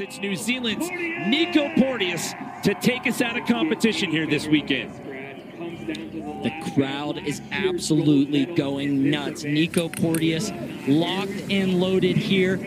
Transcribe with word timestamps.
It's 0.00 0.18
New 0.20 0.36
Zealand's 0.36 0.88
Nico 0.90 1.74
Porteous 1.74 2.32
to 2.62 2.72
take 2.74 3.08
us 3.08 3.20
out 3.20 3.36
of 3.36 3.48
competition 3.48 4.12
here 4.12 4.28
this 4.28 4.46
weekend. 4.46 4.92
The 6.44 6.52
crowd 6.72 7.26
is 7.26 7.42
absolutely 7.50 8.46
going 8.46 9.10
nuts. 9.10 9.42
Nico 9.42 9.88
Porteous 9.88 10.52
locked 10.86 11.50
and 11.50 11.80
loaded 11.80 12.16
here. 12.16 12.58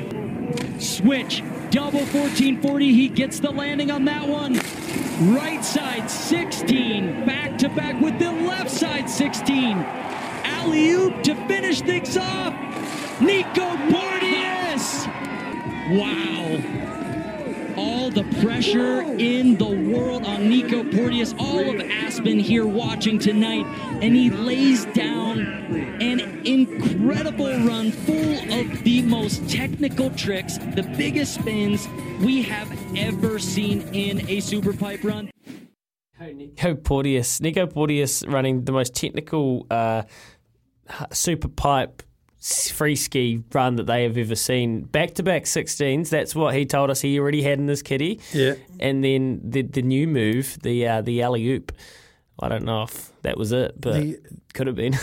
Switch, 0.78 1.42
double 1.70 2.00
1440. 2.00 2.94
He 2.94 3.08
gets 3.08 3.40
the 3.40 3.52
landing 3.52 3.92
on 3.92 4.04
that 4.06 4.28
one. 4.28 4.60
Right 5.34 5.64
side 5.64 6.12
16. 6.12 7.26
Back 7.26 7.58
to 7.60 7.70
back 7.70 8.02
with 8.02 8.20
the 8.20 8.32
left 8.32 8.70
side 8.70 9.10
16. 9.10 9.78
Alley 9.78 10.90
oop 10.92 11.24
to 11.24 11.36
finish 11.48 11.80
things 11.80 12.18
off. 12.18 12.54
Nico 13.22 13.78
Porteous. 13.90 15.06
Wow 15.92 17.02
the 18.14 18.24
pressure 18.42 19.02
in 19.02 19.56
the 19.58 19.66
world 19.66 20.26
on 20.26 20.50
Nico 20.50 20.84
Porteous, 20.84 21.34
all 21.40 21.70
of 21.70 21.80
Aspen 21.80 22.40
here 22.40 22.66
watching 22.66 23.18
tonight, 23.18 23.66
and 24.02 24.16
he 24.16 24.30
lays 24.30 24.86
down 24.86 25.40
an 25.40 26.20
incredible 26.46 27.46
run 27.46 27.92
full 27.92 28.54
of 28.54 28.84
the 28.84 29.02
most 29.04 29.50
technical 29.50 30.10
tricks, 30.12 30.58
the 30.58 30.84
biggest 30.98 31.36
spins 31.36 31.88
we 32.22 32.42
have 32.44 32.70
ever 32.98 33.40
seen 33.40 33.82
in 33.94 34.28
a 34.30 34.40
super 34.42 34.74
pipe 34.74 35.04
run. 35.04 35.32
Nico 36.20 36.76
Porteous, 36.76 37.42
Nico 37.42 37.66
Porteous 37.66 38.26
running 38.28 38.66
the 38.66 38.72
most 38.72 38.94
technical 38.94 39.66
uh, 39.72 40.04
super 41.12 41.48
pipe 41.48 42.04
free 42.42 42.96
ski 42.96 43.44
run 43.54 43.76
that 43.76 43.86
they 43.86 44.04
have 44.04 44.18
ever 44.18 44.36
seen. 44.36 44.82
Back 44.82 45.14
to 45.16 45.24
back 45.24 45.44
16s. 45.44 46.10
That's 46.10 46.36
what 46.36 46.56
he 46.56 46.66
told 46.66 46.90
us 46.90 47.02
he 47.02 47.20
already 47.20 47.44
had 47.44 47.60
in 47.60 47.68
his 47.68 47.84
kitty. 47.84 48.20
Yeah. 48.34 48.56
And 48.80 49.04
then 49.04 49.42
the 49.44 49.62
the 49.62 49.82
new 49.82 50.08
move, 50.08 50.58
the 50.64 50.88
uh, 50.88 51.02
the 51.02 51.22
alley 51.22 51.48
oop. 51.48 51.72
I 52.44 52.50
don't 52.50 52.64
know 52.64 52.84
if 52.84 53.12
that 53.22 53.38
was 53.38 53.52
it, 53.52 53.80
but 53.80 53.94
the, 53.94 54.20
could 54.56 54.66
have 54.66 54.76
been. 54.76 54.94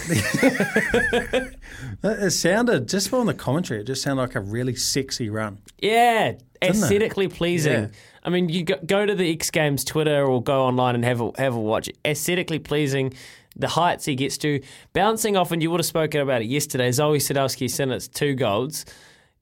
it 2.03 2.33
sounded 2.33 2.89
just 2.89 3.11
from 3.11 3.27
the 3.27 3.34
commentary. 3.34 3.81
It 3.81 3.86
just 3.86 4.03
sounded 4.03 4.22
like 4.22 4.34
a 4.34 4.41
really 4.41 4.75
sexy 4.75 5.31
run. 5.31 5.59
Yeah, 5.78 6.33
Didn't 6.33 6.42
aesthetically 6.62 7.27
it? 7.27 7.34
pleasing. 7.34 7.83
Yeah. 7.83 7.89
I 8.25 8.31
mean, 8.31 8.48
you 8.48 8.64
go, 8.64 8.75
go, 8.84 9.06
to 9.06 9.14
the 9.14 9.33
X 9.33 9.53
Games 9.53 9.84
Twitter 9.84 10.25
or 10.25 10.42
go 10.42 10.62
online 10.62 10.97
and 10.97 11.05
have 11.05 11.20
a, 11.20 11.31
have 11.39 11.55
a 11.55 11.61
watch. 11.61 11.89
Aesthetically 12.05 12.59
pleasing 12.59 13.14
the 13.59 13.69
heights 13.69 14.05
he 14.05 14.14
gets 14.14 14.39
to, 14.39 14.61
bouncing 14.92 15.37
off, 15.37 15.53
and 15.53 15.62
you 15.62 15.70
would 15.70 15.81
have 15.81 15.87
spoken 15.87 16.20
about 16.20 16.42
it 16.42 16.47
yesterday. 16.47 16.91
Zoe 16.92 17.19
Sadowski 17.19 17.67
Synnott's 17.67 18.09
two 18.09 18.34
golds. 18.34 18.84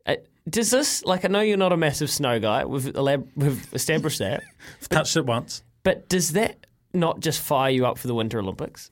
Uh, 0.07 0.17
does 0.49 0.71
this, 0.71 1.05
like, 1.05 1.25
I 1.25 1.29
know 1.29 1.41
you're 1.41 1.57
not 1.57 1.73
a 1.73 1.77
massive 1.77 2.11
snow 2.11 2.39
guy, 2.39 2.65
we've, 2.65 2.85
elab- 2.85 3.29
we've 3.35 3.67
established 3.73 4.19
that. 4.21 4.43
but, 4.89 4.91
touched 4.91 5.17
it 5.17 5.27
once. 5.27 5.63
But 5.83 6.09
does 6.09 6.33
that 6.33 6.67
not 6.93 7.21
just 7.21 7.41
fire 7.41 7.71
you 7.71 7.87
up 7.87 7.99
for 7.99 8.07
the 8.07 8.15
Winter 8.15 8.39
Olympics? 8.39 8.91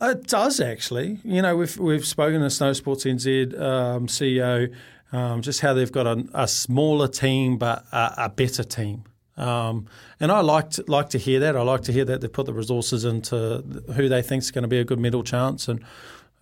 It 0.00 0.26
does 0.26 0.60
actually. 0.60 1.20
You 1.22 1.40
know, 1.40 1.56
we've 1.56 1.78
we've 1.78 2.04
spoken 2.04 2.40
to 2.40 2.50
Snow 2.50 2.72
Sports 2.72 3.04
NZ 3.04 3.60
um, 3.60 4.08
CEO 4.08 4.74
um, 5.14 5.42
just 5.42 5.60
how 5.60 5.72
they've 5.74 5.92
got 5.92 6.06
a, 6.06 6.24
a 6.34 6.48
smaller 6.48 7.06
team 7.06 7.56
but 7.56 7.84
a, 7.92 8.14
a 8.18 8.28
better 8.28 8.64
team. 8.64 9.04
Um, 9.36 9.86
and 10.20 10.30
I 10.30 10.40
like 10.40 10.70
to, 10.70 10.84
like 10.86 11.10
to 11.10 11.18
hear 11.18 11.40
that. 11.40 11.56
I 11.56 11.62
like 11.62 11.82
to 11.82 11.92
hear 11.92 12.04
that 12.04 12.20
they 12.20 12.28
put 12.28 12.46
the 12.46 12.54
resources 12.54 13.04
into 13.04 13.64
who 13.94 14.08
they 14.08 14.22
think 14.22 14.42
is 14.42 14.50
going 14.50 14.62
to 14.62 14.68
be 14.68 14.78
a 14.78 14.84
good 14.84 15.00
medal 15.00 15.22
chance. 15.22 15.68
And 15.68 15.84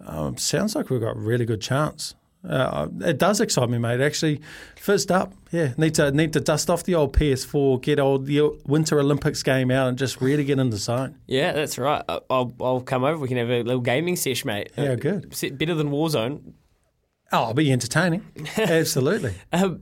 um, 0.07 0.37
sounds 0.37 0.75
like 0.75 0.91
we've 0.91 1.01
got 1.01 1.17
a 1.17 1.21
really 1.21 1.45
good 1.47 1.61
chance. 1.61 2.15
Uh, 2.49 2.89
it 3.01 3.19
does 3.19 3.41
excite 3.41 3.71
me, 3.71 3.79
mate. 3.79 4.01
Actually, 4.01 4.41
first 4.77 5.13
up, 5.13 5.33
yeah, 5.53 5.75
need 5.77 5.95
to 5.95 6.11
need 6.11 6.33
to 6.33 6.41
dust 6.41 6.69
off 6.69 6.83
the 6.83 6.95
old 6.95 7.17
PS4, 7.17 7.81
get 7.81 8.01
old 8.01 8.27
the 8.27 8.59
Winter 8.67 8.99
Olympics 8.99 9.45
game 9.45 9.71
out, 9.71 9.89
and 9.89 9.97
just 9.97 10.21
really 10.21 10.45
get 10.45 10.59
in 10.59 10.71
the 10.71 10.77
zone. 10.77 11.17
Yeah, 11.29 11.53
that's 11.53 11.79
right. 11.79 12.03
I'll, 12.09 12.53
I'll 12.61 12.81
come 12.81 13.05
over. 13.05 13.19
We 13.19 13.29
can 13.29 13.37
have 13.37 13.49
a 13.49 13.63
little 13.63 13.81
gaming 13.81 14.17
sesh, 14.17 14.45
mate. 14.45 14.71
Yeah, 14.77 14.97
good. 14.97 15.31
Better 15.57 15.75
than 15.75 15.91
Warzone. 15.91 16.55
Oh, 17.31 17.43
it'll 17.43 17.55
be 17.55 17.71
entertaining. 17.71 18.27
Absolutely. 18.59 19.35
um, 19.53 19.79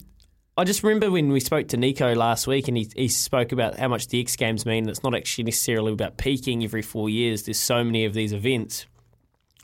I 0.61 0.65
just 0.65 0.83
remember 0.83 1.11
when 1.11 1.33
we 1.33 1.41
spoke 1.41 1.69
to 1.69 1.79
Nico 1.79 2.15
last 2.15 2.47
week 2.47 2.69
and 2.69 2.77
he, 2.77 2.87
he 2.95 3.09
spoke 3.09 3.51
about 3.51 3.79
how 3.79 3.89
much 3.89 4.09
the 4.09 4.21
X 4.21 4.37
Games 4.37 4.67
mean. 4.67 4.91
It's 4.91 5.03
not 5.03 5.15
actually 5.15 5.45
necessarily 5.45 5.91
about 5.91 6.19
peaking 6.19 6.63
every 6.63 6.83
four 6.83 7.09
years. 7.09 7.45
There's 7.45 7.59
so 7.59 7.83
many 7.83 8.05
of 8.05 8.13
these 8.13 8.35
events. 8.35 8.85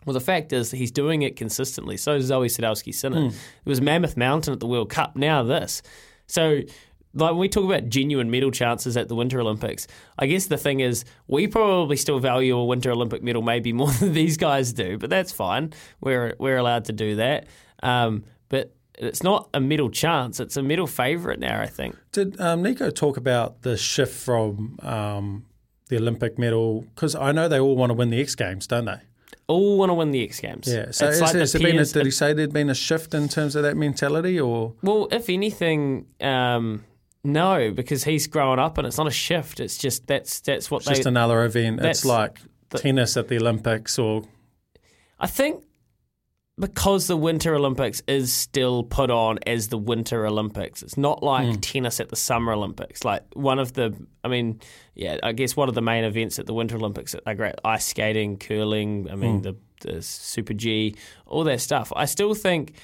Well, 0.06 0.14
the 0.14 0.20
fact 0.20 0.54
is 0.54 0.70
he's 0.70 0.90
doing 0.90 1.20
it 1.20 1.36
consistently. 1.36 1.98
So 1.98 2.14
is 2.14 2.24
Zoe 2.24 2.48
Sadowski 2.48 2.94
Synnott. 2.94 3.26
Mm. 3.26 3.28
It 3.28 3.68
was 3.68 3.82
Mammoth 3.82 4.16
Mountain 4.16 4.54
at 4.54 4.60
the 4.60 4.66
World 4.66 4.88
Cup. 4.88 5.16
Now 5.16 5.42
this. 5.42 5.82
So 6.28 6.60
like 7.12 7.32
when 7.32 7.40
we 7.40 7.50
talk 7.50 7.64
about 7.64 7.90
genuine 7.90 8.30
medal 8.30 8.50
chances 8.50 8.96
at 8.96 9.08
the 9.08 9.14
Winter 9.14 9.38
Olympics, 9.38 9.86
I 10.18 10.24
guess 10.24 10.46
the 10.46 10.56
thing 10.56 10.80
is 10.80 11.04
we 11.26 11.46
probably 11.46 11.96
still 11.96 12.20
value 12.20 12.56
a 12.56 12.64
Winter 12.64 12.90
Olympic 12.90 13.22
medal 13.22 13.42
maybe 13.42 13.70
more 13.74 13.90
than 13.90 14.14
these 14.14 14.38
guys 14.38 14.72
do, 14.72 14.96
but 14.96 15.10
that's 15.10 15.30
fine. 15.30 15.74
We're 16.00 16.36
we're 16.38 16.56
allowed 16.56 16.86
to 16.86 16.94
do 16.94 17.16
that. 17.16 17.48
Um, 17.82 18.24
but 18.48 18.74
it's 18.98 19.22
not 19.22 19.48
a 19.54 19.60
middle 19.60 19.90
chance; 19.90 20.40
it's 20.40 20.56
a 20.56 20.62
middle 20.62 20.86
favourite 20.86 21.38
now. 21.38 21.60
I 21.60 21.66
think. 21.66 21.96
Did 22.12 22.40
um, 22.40 22.62
Nico 22.62 22.90
talk 22.90 23.16
about 23.16 23.62
the 23.62 23.76
shift 23.76 24.14
from 24.14 24.78
um, 24.82 25.46
the 25.88 25.96
Olympic 25.96 26.38
medal? 26.38 26.82
Because 26.94 27.14
I 27.14 27.32
know 27.32 27.48
they 27.48 27.60
all 27.60 27.76
want 27.76 27.90
to 27.90 27.94
win 27.94 28.10
the 28.10 28.20
X 28.20 28.34
Games, 28.34 28.66
don't 28.66 28.86
they? 28.86 29.00
All 29.48 29.78
want 29.78 29.90
to 29.90 29.94
win 29.94 30.10
the 30.10 30.24
X 30.24 30.40
Games. 30.40 30.66
Yeah. 30.66 30.90
So 30.90 31.08
is, 31.08 31.20
like 31.20 31.34
has 31.34 31.52
there 31.52 31.62
been 31.62 31.78
a, 31.78 31.84
did 31.84 32.04
he 32.04 32.10
say 32.10 32.32
there'd 32.32 32.52
been 32.52 32.70
a 32.70 32.74
shift 32.74 33.14
in 33.14 33.28
terms 33.28 33.54
of 33.54 33.62
that 33.62 33.76
mentality, 33.76 34.40
or? 34.40 34.74
Well, 34.82 35.08
if 35.10 35.28
anything. 35.28 36.06
Um, 36.20 36.84
no, 37.26 37.72
because 37.72 38.04
he's 38.04 38.28
grown 38.28 38.60
up 38.60 38.78
and 38.78 38.86
it's 38.86 38.98
not 38.98 39.08
a 39.08 39.12
shift. 39.12 39.58
It's 39.58 39.76
just 39.76 40.06
that's 40.06 40.40
that's 40.40 40.70
what 40.70 40.78
it's 40.78 40.86
they, 40.86 40.94
just 40.94 41.06
another 41.06 41.44
event. 41.44 41.84
It's 41.84 42.04
like 42.04 42.38
the, 42.70 42.78
tennis 42.78 43.16
at 43.16 43.28
the 43.28 43.36
Olympics 43.36 43.98
or 43.98 44.22
I 45.18 45.26
think 45.26 45.64
because 46.58 47.06
the 47.06 47.16
Winter 47.16 47.54
Olympics 47.54 48.02
is 48.06 48.32
still 48.32 48.82
put 48.82 49.10
on 49.10 49.38
as 49.46 49.68
the 49.68 49.76
Winter 49.76 50.26
Olympics. 50.26 50.82
It's 50.82 50.96
not 50.96 51.22
like 51.22 51.46
mm. 51.46 51.58
tennis 51.60 52.00
at 52.00 52.08
the 52.08 52.16
Summer 52.16 52.52
Olympics. 52.52 53.04
Like 53.04 53.22
one 53.34 53.58
of 53.58 53.74
the, 53.74 53.94
I 54.24 54.28
mean, 54.28 54.60
yeah, 54.94 55.18
I 55.22 55.32
guess 55.32 55.54
one 55.54 55.68
of 55.68 55.74
the 55.74 55.82
main 55.82 56.04
events 56.04 56.38
at 56.38 56.46
the 56.46 56.54
Winter 56.54 56.76
Olympics 56.76 57.14
are 57.26 57.34
great 57.34 57.56
ice 57.64 57.86
skating, 57.86 58.38
curling. 58.38 59.08
I 59.10 59.16
mean, 59.16 59.40
mm. 59.40 59.42
the 59.42 59.56
the 59.82 60.00
Super 60.00 60.54
G, 60.54 60.96
all 61.26 61.44
that 61.44 61.60
stuff. 61.60 61.92
I 61.94 62.06
still 62.06 62.34
think. 62.34 62.74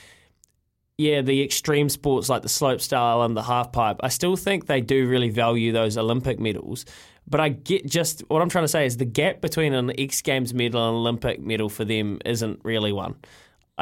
Yeah, 0.98 1.22
the 1.22 1.42
extreme 1.42 1.88
sports 1.88 2.28
like 2.28 2.42
the 2.42 2.48
slopestyle 2.48 3.24
and 3.24 3.34
the 3.34 3.42
half 3.42 3.72
pipe, 3.72 3.96
I 4.00 4.08
still 4.08 4.36
think 4.36 4.66
they 4.66 4.82
do 4.82 5.08
really 5.08 5.30
value 5.30 5.72
those 5.72 5.96
Olympic 5.96 6.38
medals. 6.38 6.84
But 7.26 7.40
I 7.40 7.48
get 7.48 7.86
just 7.86 8.20
what 8.28 8.42
I'm 8.42 8.50
trying 8.50 8.64
to 8.64 8.68
say 8.68 8.84
is 8.84 8.98
the 8.98 9.06
gap 9.06 9.40
between 9.40 9.72
an 9.72 9.98
X 9.98 10.20
Games 10.20 10.52
medal 10.52 10.86
and 10.86 10.94
an 10.94 11.00
Olympic 11.00 11.40
medal 11.40 11.70
for 11.70 11.84
them 11.84 12.20
isn't 12.26 12.60
really 12.62 12.92
one. 12.92 13.16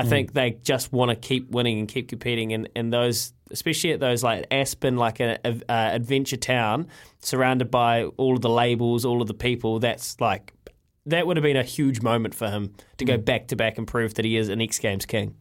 I 0.00 0.04
mm. 0.04 0.08
think 0.08 0.32
they 0.32 0.52
just 0.62 0.94
want 0.94 1.10
to 1.10 1.14
keep 1.14 1.50
winning 1.50 1.78
and 1.78 1.86
keep 1.86 2.08
competing, 2.08 2.54
and, 2.54 2.70
and 2.74 2.90
those, 2.90 3.34
especially 3.50 3.92
at 3.92 4.00
those 4.00 4.22
like 4.22 4.46
Aspen, 4.50 4.96
like 4.96 5.20
an 5.20 5.38
adventure 5.68 6.38
town, 6.38 6.88
surrounded 7.20 7.70
by 7.70 8.04
all 8.16 8.34
of 8.34 8.40
the 8.40 8.48
labels, 8.48 9.04
all 9.04 9.20
of 9.20 9.28
the 9.28 9.34
people. 9.34 9.78
That's 9.78 10.18
like 10.18 10.54
that 11.04 11.26
would 11.26 11.36
have 11.36 11.44
been 11.44 11.58
a 11.58 11.62
huge 11.62 12.00
moment 12.00 12.34
for 12.34 12.48
him 12.48 12.72
to 12.96 13.04
mm. 13.04 13.08
go 13.08 13.18
back 13.18 13.48
to 13.48 13.56
back 13.56 13.76
and 13.76 13.86
prove 13.86 14.14
that 14.14 14.24
he 14.24 14.38
is 14.38 14.48
an 14.48 14.62
X 14.62 14.78
Games 14.78 15.04
king. 15.04 15.34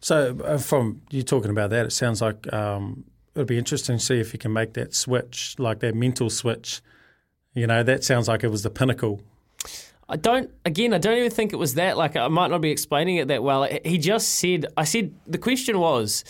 So, 0.00 0.38
uh, 0.42 0.56
from 0.56 1.02
you 1.10 1.22
talking 1.22 1.50
about 1.50 1.68
that, 1.70 1.84
it 1.84 1.92
sounds 1.92 2.22
like 2.22 2.50
um, 2.54 3.04
it 3.34 3.40
would 3.40 3.46
be 3.46 3.58
interesting 3.58 3.98
to 3.98 4.04
see 4.04 4.18
if 4.18 4.32
he 4.32 4.38
can 4.38 4.52
make 4.54 4.72
that 4.74 4.94
switch, 4.94 5.56
like 5.58 5.80
that 5.80 5.94
mental 5.94 6.30
switch. 6.30 6.80
You 7.52 7.66
know, 7.66 7.82
that 7.82 8.02
sounds 8.02 8.28
like 8.28 8.44
it 8.44 8.50
was 8.50 8.62
the 8.62 8.70
pinnacle 8.70 9.20
I 10.08 10.16
don't. 10.16 10.50
Again, 10.64 10.94
I 10.94 10.98
don't 10.98 11.18
even 11.18 11.30
think 11.30 11.52
it 11.52 11.56
was 11.56 11.74
that. 11.74 11.96
Like, 11.96 12.16
I 12.16 12.28
might 12.28 12.50
not 12.50 12.60
be 12.60 12.70
explaining 12.70 13.16
it 13.16 13.28
that 13.28 13.42
well. 13.42 13.68
He 13.84 13.98
just 13.98 14.28
said. 14.28 14.66
I 14.76 14.84
said 14.84 15.14
the 15.26 15.38
question 15.38 15.78
was, 15.80 16.24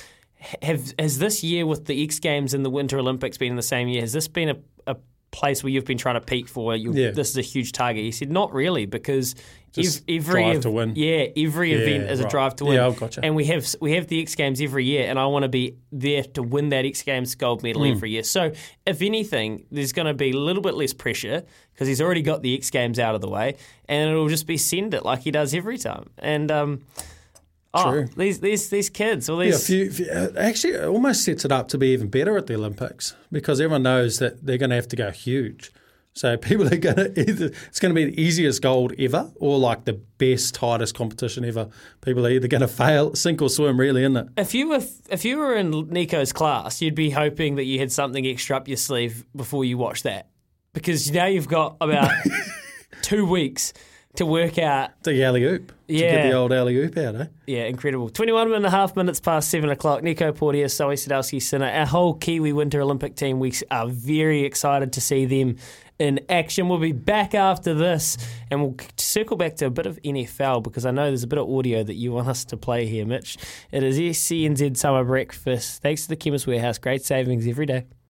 have 0.63 0.95
has 0.99 1.19
this 1.19 1.45
year 1.45 1.67
with 1.67 1.85
the 1.85 2.03
X 2.03 2.19
Games 2.19 2.55
and 2.55 2.65
the 2.65 2.71
Winter 2.71 2.99
Olympics 2.99 3.37
been 3.37 3.51
in 3.51 3.57
the 3.57 3.63
same 3.63 3.89
year? 3.89 4.01
Has 4.01 4.13
this 4.13 4.29
been 4.29 4.49
a, 4.49 4.57
a 4.87 4.97
place 5.37 5.63
where 5.63 5.71
you've 5.71 5.85
been 5.85 5.99
trying 5.99 6.15
to 6.17 6.21
peak 6.21 6.49
for? 6.49 6.75
You, 6.75 6.93
Yeah. 6.93 7.11
This 7.11 7.31
is 7.31 7.37
a 7.37 7.43
huge 7.43 7.73
target. 7.73 8.03
He 8.03 8.11
said, 8.13 8.31
not 8.31 8.53
really, 8.55 8.87
because 8.87 9.35
ev- 9.79 10.01
every 10.09 10.43
drive 10.43 10.57
ev- 10.57 10.63
to 10.63 10.71
win. 10.71 10.93
Yeah, 10.97 11.27
every 11.37 11.73
Yeah, 11.73 11.79
event 11.79 12.11
is 12.11 12.21
a 12.21 12.29
drive 12.29 12.57
to 12.57 12.65
win. 12.65 12.75
Yeah, 12.77 12.87
I've 12.87 12.99
gotcha. 12.99 13.21
And 13.23 13.37
we 13.37 13.45
have 13.47 13.67
we 13.81 13.93
have 13.93 14.07
the 14.09 14.21
X 14.23 14.35
Games 14.35 14.61
every 14.61 14.85
year, 14.87 15.07
and 15.09 15.19
I 15.19 15.27
want 15.27 15.43
to 15.43 15.49
be 15.49 15.77
there 15.93 16.23
to 16.37 16.43
win 16.43 16.71
that 16.71 16.85
X 16.87 17.03
Games 17.03 17.35
gold 17.35 17.63
medal 17.63 17.85
Hmm. 17.85 17.91
every 17.93 18.11
year. 18.13 18.23
So, 18.23 18.53
if 18.87 19.03
anything, 19.03 19.65
there's 19.71 19.93
going 19.93 20.07
to 20.07 20.15
be 20.15 20.31
a 20.31 20.37
little 20.37 20.63
bit 20.63 20.75
less 20.75 20.93
pressure 20.95 21.43
because 21.75 21.87
he's 21.89 22.01
already 22.01 22.23
got 22.23 22.43
the 22.43 22.55
X 22.57 22.71
Games 22.71 22.99
out 22.99 23.15
of 23.15 23.21
the 23.21 23.29
way, 23.29 23.57
and 23.89 24.11
it'll 24.11 24.29
just 24.29 24.47
be 24.47 24.57
send 24.57 24.95
it 24.95 25.05
like 25.05 25.21
he 25.21 25.31
does 25.31 25.53
every 25.55 25.77
time. 25.79 26.09
And 26.19 26.51
um, 26.51 26.81
oh, 27.77 27.91
True. 27.91 28.09
these 28.17 28.41
these 28.41 28.69
these 28.71 28.91
kids, 28.91 29.29
or 29.29 29.43
Yeah, 29.43 29.51
these 29.51 29.63
if 29.63 29.71
you, 29.71 29.85
if 29.87 30.01
you, 30.01 30.07
uh, 30.11 30.29
actually, 30.39 30.75
it 30.75 30.85
almost 30.85 31.25
sets 31.25 31.45
it 31.45 31.53
up 31.53 31.69
to 31.69 31.79
be 31.79 31.89
even 31.89 32.09
better 32.09 32.37
at 32.37 32.47
the 32.47 32.55
Olympics 32.55 33.15
because 33.31 33.61
everyone 33.61 33.83
knows 33.83 34.19
that 34.19 34.45
they're 34.45 34.59
going 34.59 34.71
to 34.71 34.77
have 34.77 34.89
to 34.89 34.97
go 34.97 35.11
huge. 35.11 35.73
So 36.17 36.37
people 36.39 36.67
are 36.73 36.77
going 36.77 36.97
to 36.97 37.21
either 37.21 37.47
it's 37.47 37.79
going 37.79 37.95
to 37.95 37.95
be 37.95 38.07
the 38.07 38.21
easiest 38.21 38.63
gold 38.63 38.95
ever 38.99 39.31
or 39.37 39.59
like 39.59 39.85
the 39.85 39.93
best 39.93 40.55
tightest 40.55 40.95
competition 40.95 41.45
ever. 41.45 41.69
People 42.01 42.27
are 42.27 42.31
either 42.31 42.49
going 42.49 42.61
to 42.63 42.69
fail, 42.69 43.15
sink 43.15 43.43
or 43.43 43.51
swim, 43.51 43.79
really, 43.79 44.03
isn't 44.03 44.17
it? 44.17 44.29
If 44.37 44.55
you 44.55 44.71
were 44.71 44.83
if 45.11 45.25
you 45.25 45.39
were 45.39 45.55
in 45.55 45.89
Nico's 45.91 46.33
class, 46.33 46.81
you'd 46.83 46.95
be 46.95 47.11
hoping 47.11 47.57
that 47.57 47.65
you 47.65 47.79
had 47.79 47.93
something 47.93 48.27
extra 48.27 48.57
up 48.57 48.67
your 48.67 48.79
sleeve 48.79 49.25
before 49.37 49.65
you 49.65 49.79
watch 49.79 50.03
that, 50.03 50.29
because 50.73 51.11
now 51.13 51.27
you've 51.27 51.49
got 51.49 51.77
about 51.81 52.11
two 53.03 53.27
weeks 53.27 53.73
to 54.17 54.27
work 54.27 54.59
out. 54.59 54.91
The 55.03 55.23
alley 55.25 55.45
oop, 55.45 55.73
to 55.89 55.95
get 55.95 56.23
the 56.23 56.33
old 56.33 56.53
alley 56.53 56.77
oop 56.77 56.97
out, 56.97 57.15
eh? 57.17 57.27
Yeah, 57.47 57.65
incredible. 57.65 58.09
21 58.09 58.53
and 58.53 58.67
a 58.67 58.71
half 58.71 58.97
minutes 58.97 59.21
past 59.21 59.51
seven 59.51 59.71
o'clock. 59.71 60.03
Nico 60.03 60.33
Porteous, 60.33 60.77
Zoe 60.77 60.95
Sadowski 60.95 61.39
Synnott, 61.39 61.79
our 61.79 61.87
whole 61.87 62.15
Kiwi 62.15 62.53
Winter 62.53 62.81
Olympic 62.81 63.15
team. 63.15 63.41
We 63.41 63.53
are 63.71 63.89
very 63.89 64.45
excited 64.45 64.93
to 64.95 65.01
see 65.01 65.25
them 65.27 65.57
in 65.99 66.21
action. 66.29 66.69
We'll 66.69 66.79
be 66.79 66.93
back 66.93 67.35
after 67.35 67.75
this 67.75 68.19
and 68.51 68.61
we'll 68.61 68.77
circle 68.97 69.37
back 69.37 69.57
to 69.57 69.67
a 69.67 69.71
bit 69.71 69.87
of 69.87 69.99
NFL 70.03 70.63
because 70.63 70.85
I 70.85 70.91
know 70.91 71.07
there's 71.07 71.23
a 71.23 71.29
bit 71.29 71.39
of 71.39 71.49
audio 71.49 71.83
that 71.83 71.95
you 71.95 72.13
want 72.13 72.29
us 72.29 72.45
to 72.47 72.57
play 72.57 72.87
here, 72.87 73.07
Mitch. 73.07 73.39
It 73.71 73.83
is 73.83 73.99
SCNZ 73.99 74.77
Summer 74.77 75.05
Breakfast. 75.05 75.83
Thanks 75.83 76.03
to 76.03 76.09
the 76.09 76.17
Chemist 76.17 76.47
Warehouse. 76.47 76.79
Great 76.79 77.05
savings 77.05 77.47
every 77.47 77.67
day. 77.67 77.87